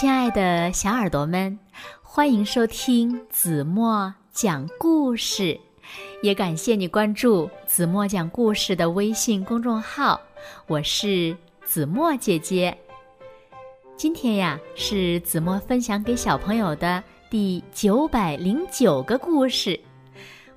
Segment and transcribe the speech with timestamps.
[0.00, 1.58] 亲爱的小耳朵们，
[2.00, 5.60] 欢迎收听子墨讲故事，
[6.22, 10.18] 也感谢你关注子墨讲故事的微信公众号。
[10.66, 11.36] 我是
[11.66, 12.74] 子墨姐姐。
[13.94, 19.78] 今天呀，是子墨分享给小朋友的第九百零九个故事。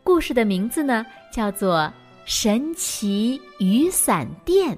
[0.06, 1.80] 故事的名字呢，叫做
[2.24, 4.74] 《神奇雨伞店》。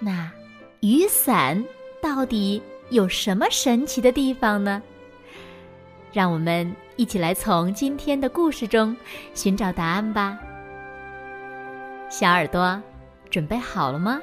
[0.00, 0.32] 那
[0.80, 1.62] 雨伞
[2.00, 4.82] 到底有什么神奇的地方呢？
[6.10, 8.96] 让我们一起来从今天的故事中
[9.34, 10.38] 寻找答案吧。
[12.08, 12.80] 小耳朵，
[13.30, 14.18] 准备好了吗？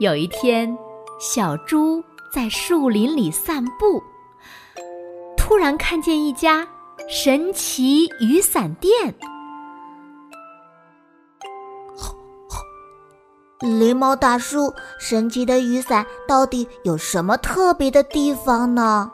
[0.00, 0.76] 有一天，
[1.18, 4.02] 小猪在树林里散步，
[5.56, 6.68] 突然看见一家
[7.08, 8.92] 神奇雨伞店。
[13.60, 19.10] 狸猫大叔，神奇的雨伞到底有什么特别的地方呢？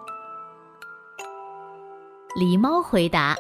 [2.37, 3.37] 狸猫回答：“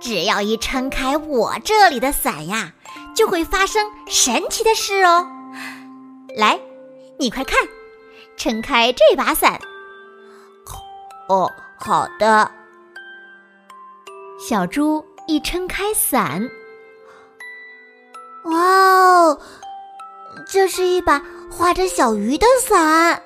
[0.00, 2.72] 只要一撑开我这里的伞呀，
[3.14, 5.28] 就会发生神奇的事哦。”
[6.34, 6.58] 来，
[7.18, 7.58] 你快看，
[8.38, 9.60] 撑开这把伞。
[11.28, 12.50] 哦，好的。
[14.38, 16.50] 小猪一撑开伞，
[18.44, 19.38] 哇哦，
[20.46, 23.22] 这是一把画着小鱼的伞。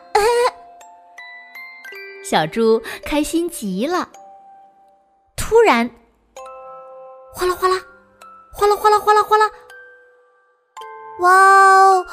[2.23, 4.09] 小猪开心极了。
[5.37, 5.91] 突然，
[7.33, 7.81] 哗啦哗啦，
[8.53, 9.51] 哗啦哗啦哗啦哗啦，
[11.21, 12.07] 哇哦！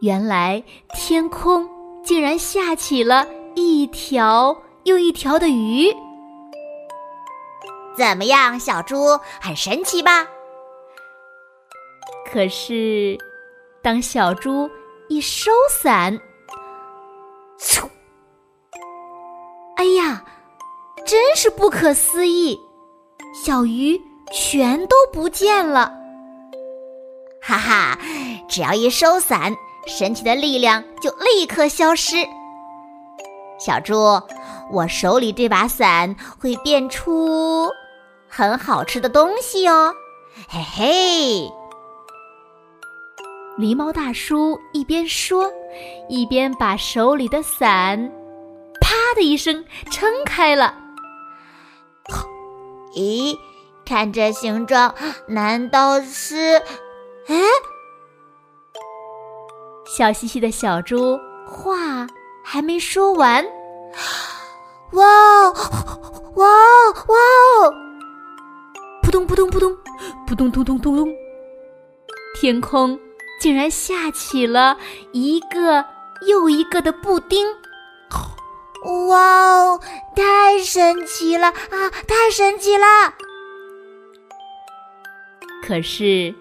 [0.00, 0.62] 原来
[0.94, 1.68] 天空
[2.04, 3.26] 竟然下起了
[3.58, 5.94] 一条又一条的鱼，
[7.96, 10.26] 怎么样，小猪很神奇吧？
[12.30, 13.18] 可是，
[13.82, 14.70] 当小猪
[15.08, 16.18] 一收伞，
[17.58, 17.88] 嗖！
[19.76, 20.24] 哎呀，
[21.04, 22.58] 真是不可思议，
[23.34, 24.00] 小鱼
[24.32, 25.92] 全都不见了！
[27.42, 27.98] 哈哈，
[28.48, 29.54] 只要一收伞。
[29.86, 32.16] 神奇的力量就立刻消失。
[33.58, 34.20] 小猪，
[34.70, 37.68] 我手里这把伞会变出
[38.28, 39.92] 很好吃的东西哦，
[40.48, 41.50] 嘿嘿！
[43.58, 45.50] 狸猫大叔一边说，
[46.08, 47.98] 一边把手里的伞
[48.80, 50.74] “啪”的一声撑开了。
[52.94, 53.36] 咦，
[53.84, 54.94] 看这形状，
[55.26, 56.62] 难道是……
[57.26, 57.36] 哎？
[59.86, 62.06] 笑嘻嘻的小猪话
[62.50, 63.44] 还没说完，
[64.92, 65.54] 哇哦
[66.34, 67.18] 哇哦哇
[67.66, 67.74] 哦！
[69.02, 69.76] 扑通扑通扑通
[70.26, 71.14] 扑通通通通通，
[72.40, 72.98] 天空
[73.38, 74.78] 竟然下起了
[75.12, 75.84] 一个
[76.26, 77.46] 又一个的布丁！
[79.08, 79.80] 哇哦，
[80.16, 81.90] 太神奇了啊！
[82.08, 82.86] 太神奇了！
[85.62, 86.34] 可是，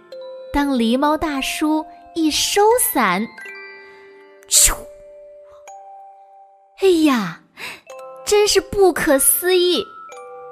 [0.53, 1.85] 当狸猫大叔。
[2.15, 2.63] 一收
[2.93, 3.27] 伞，
[4.49, 4.73] 咻！
[6.81, 7.41] 哎呀，
[8.25, 9.83] 真是不可思议，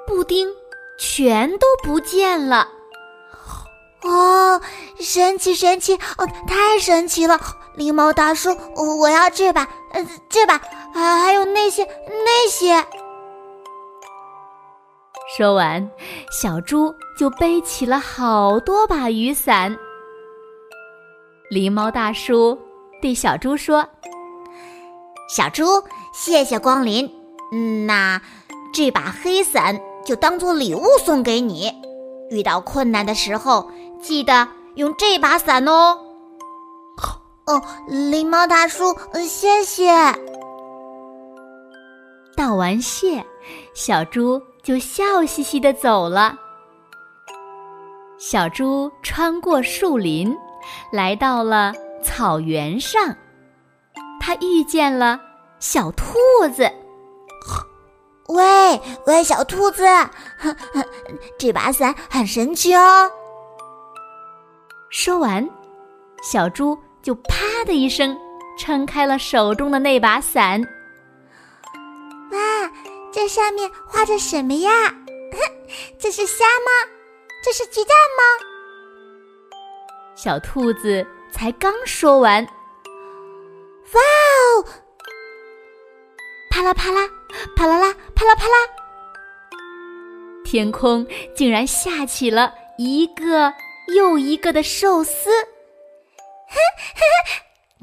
[0.06, 0.48] 布丁
[0.98, 2.66] 全都不见了！
[4.02, 4.60] 哦，
[4.98, 7.38] 神奇神奇哦，太神奇了！
[7.76, 10.54] 狸猫大叔，我要这把，呃，这把，
[10.94, 12.84] 啊还有那些那些。
[15.36, 15.88] 说完，
[16.30, 19.76] 小猪就背起了好多把雨伞。
[21.50, 22.58] 狸猫大叔
[23.00, 23.86] 对小猪说
[25.28, 25.64] ：“小猪，
[26.18, 27.12] 谢谢光临。
[27.52, 28.20] 嗯，那
[28.72, 31.70] 这把黑伞就当做礼物送给你。
[32.30, 35.98] 遇到困难的时候，记得用这把伞哦。”
[37.46, 38.96] 哦，狸猫大叔，
[39.28, 39.92] 谢谢。
[42.34, 43.24] 道完谢，
[43.74, 46.34] 小猪就笑嘻嘻的走了。
[48.18, 50.34] 小猪穿过树林。
[50.90, 53.14] 来到了草原上，
[54.18, 55.20] 他遇见了
[55.58, 56.14] 小兔
[56.54, 56.70] 子。
[58.28, 59.84] 喂喂，小兔子，
[61.38, 63.10] 这把伞很神奇哦。
[64.90, 65.48] 说完，
[66.22, 68.18] 小猪就啪的一声
[68.58, 70.60] 撑开了手中的那把伞。
[72.32, 72.38] 哇，
[73.12, 74.70] 这上面画着什么呀？
[75.98, 76.90] 这是虾吗？
[77.44, 78.22] 这是鸡蛋吗？
[80.16, 84.00] 小兔子才刚说完，哇！
[86.56, 87.06] 啪啦啪啦，
[87.54, 88.56] 啪啦啦，啪啦啪啦，
[90.42, 93.52] 天空竟然下起了一个
[93.94, 95.28] 又一个的寿司，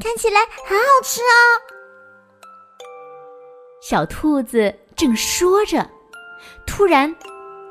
[0.02, 1.62] 看起来很好吃哦。
[3.80, 5.88] 小兔子正说着，
[6.66, 7.16] 突然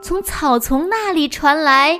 [0.00, 1.98] 从草丛那里传来。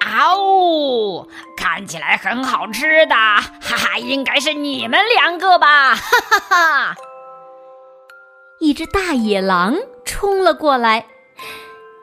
[0.00, 1.28] 啊呜！
[1.54, 6.00] 看起来很好吃的，哈哈，应该是你们两个吧，哈
[6.30, 6.96] 哈哈！
[8.58, 11.06] 一只大野狼冲了过来，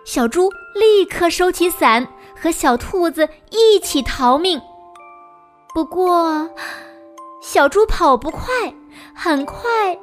[0.06, 2.08] 小猪立刻收起伞，
[2.40, 4.62] 和小兔子一起逃命。
[5.74, 6.50] 不过，
[7.42, 8.46] 小猪跑不快，
[9.16, 9.98] 很快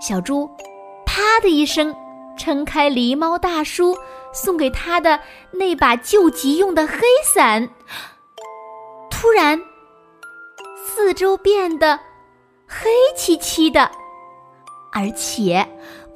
[0.00, 0.48] 小猪
[1.06, 1.94] “啪”的一声
[2.36, 3.96] 撑开狸猫大叔
[4.32, 5.18] 送给他的
[5.52, 7.70] 那把救急用的黑伞，
[9.24, 9.58] 突然，
[10.76, 11.98] 四周变得
[12.68, 13.90] 黑漆漆的，
[14.92, 15.66] 而且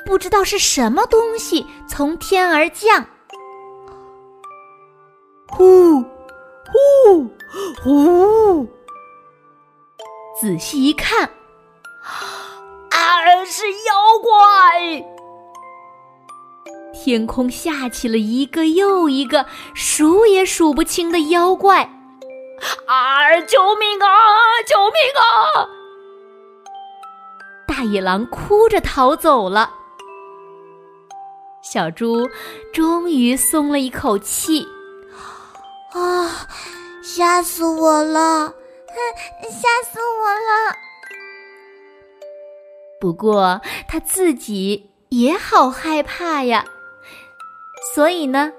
[0.04, 3.06] 不知道是什么东西从天而降。
[5.48, 6.02] 呼，
[6.70, 7.26] 呼，
[7.82, 8.66] 呼！
[10.38, 11.30] 仔细一看。
[12.02, 15.02] 啊是妖怪！
[16.92, 21.90] 天空下起了一个又一个数也数不清的妖怪！
[22.86, 23.40] 啊！
[23.42, 24.08] 救命啊！
[24.66, 25.68] 救命啊！
[27.66, 29.74] 大野狼哭着逃走了。
[31.62, 32.28] 小猪
[32.72, 34.66] 终于松了一口气。
[35.92, 36.46] 啊！
[37.02, 38.52] 吓死我了！
[39.42, 40.76] 吓死我了！
[43.00, 46.64] 不过他自己也好害怕呀，
[47.94, 48.52] 所以呢，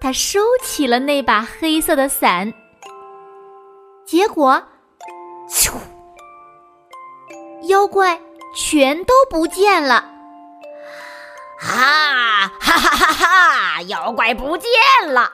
[0.00, 2.52] 他收起了那把黑色的伞。
[4.12, 4.62] 结果，
[5.48, 5.72] 咻，
[7.62, 8.20] 妖怪
[8.54, 10.04] 全都不见了！
[11.58, 13.80] 哈哈哈哈哈！
[13.84, 14.70] 妖怪不见
[15.06, 15.32] 了！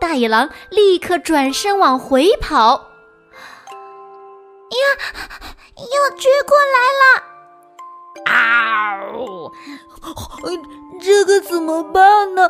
[0.00, 2.88] 大野狼立刻转身往回跑。
[4.70, 4.78] 呀！
[5.76, 7.04] 要追过来了！
[8.32, 8.96] 啊！
[10.98, 12.48] 这个怎么办呢？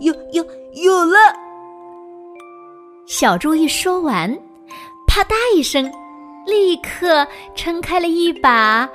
[0.00, 1.51] 有有有了！
[3.06, 4.30] 小猪一说完，
[5.06, 5.90] 啪嗒一声，
[6.46, 8.88] 立刻撑开了一把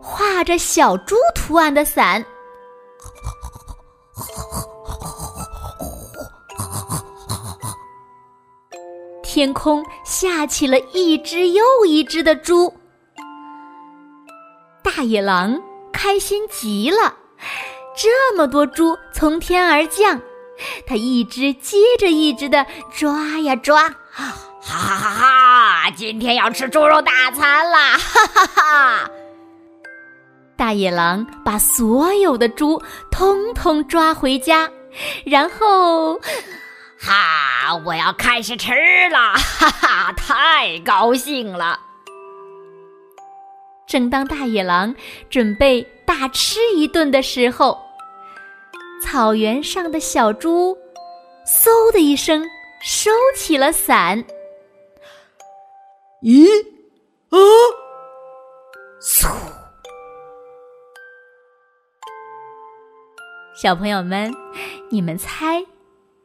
[0.00, 2.24] 画着小猪图案的伞。
[9.22, 12.72] 天空下起了一只又一只的猪，
[14.82, 15.60] 大野狼
[15.92, 17.14] 开心极了。
[17.94, 20.20] 这么多猪从天而降，
[20.88, 24.24] 它一只接着一只的抓呀抓，哈
[24.62, 25.90] 哈哈哈！
[25.90, 27.98] 今天要吃猪肉大餐啦！
[27.98, 29.10] 哈哈哈！
[30.56, 34.70] 大野狼把所有的猪通通抓回家，
[35.26, 36.18] 然后。
[36.98, 37.74] 哈！
[37.84, 38.72] 我要开始吃
[39.10, 41.78] 了，哈哈，太高兴了！
[43.86, 44.94] 正当大野狼
[45.28, 47.78] 准备大吃一顿的时候，
[49.02, 50.76] 草原上的小猪
[51.46, 52.44] 嗖的一声
[52.82, 54.24] 收起了伞。
[56.22, 56.46] 咦？
[57.30, 57.38] 啊！
[59.00, 59.28] 嗖！
[63.54, 64.32] 小朋友们，
[64.90, 65.64] 你们猜？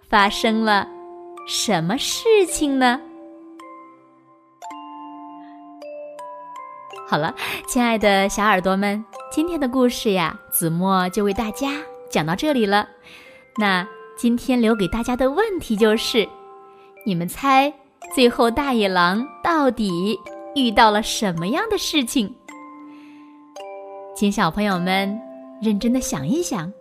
[0.09, 0.87] 发生了
[1.47, 3.01] 什么事情呢？
[7.07, 7.33] 好了，
[7.67, 11.69] 亲爱的小耳朵们，今天的故事呀，子墨就为大家
[12.13, 12.87] 讲到这里了。
[13.57, 16.29] 那今天留给大家的问题就是：
[17.03, 17.73] 你们猜，
[18.13, 20.15] 最后大野狼到底
[20.53, 22.31] 遇到了什么样的事情？
[24.15, 25.19] 请小朋友们
[25.59, 26.71] 认真的想一想，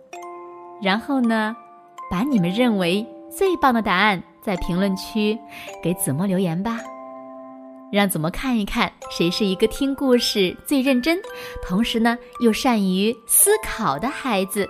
[0.79, 1.55] 然后呢，
[2.11, 3.03] 把你们认为。
[3.35, 5.35] 最棒的答案在评论区
[5.81, 6.77] 给子墨留言吧，
[7.91, 11.19] 让子墨看一看谁是一个听故事最认真，
[11.63, 14.69] 同时呢又善于思考的孩子。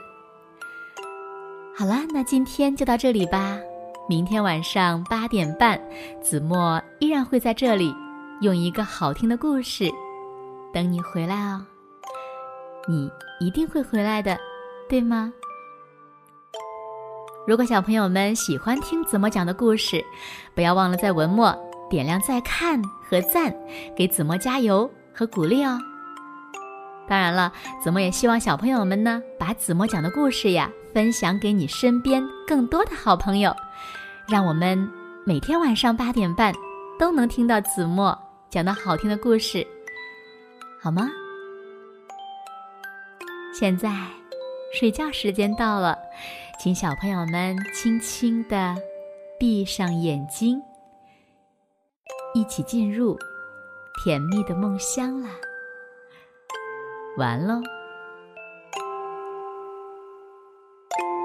[1.75, 3.58] 好了，那今天就到这里吧。
[4.08, 5.82] 明天晚上八点半，
[6.22, 7.96] 子墨依然会在这里，
[8.42, 9.89] 用一个好听的故事
[10.72, 11.65] 等你回来哦。
[12.88, 14.38] 你一定会回来的，
[14.88, 15.34] 对吗？
[17.48, 20.06] 如果小朋友们喜欢听子墨讲的故事，
[20.53, 21.58] 不要忘了在文末
[21.89, 23.51] 点亮再看和赞，
[23.96, 25.80] 给子墨加油和鼓励哦。
[27.08, 27.51] 当然了，
[27.84, 33.55] 子墨也希望小朋友们呢，把子墨讲的故事呀分享给你身边更多的好朋友，
[34.27, 34.89] 让我们
[35.25, 36.53] 每天晚上八点半
[37.00, 38.17] 都能听到子墨
[38.50, 39.65] 讲的好听的故事，
[40.79, 41.09] 好吗？
[43.53, 43.91] 现在
[44.73, 45.97] 睡觉时间到了，
[46.59, 48.75] 请小朋友们轻轻的
[49.39, 50.62] 闭上眼睛，
[52.33, 53.17] 一起进入
[54.03, 55.29] 甜蜜的梦乡啦。
[57.17, 57.62] 完喽。
[61.00, 61.23] You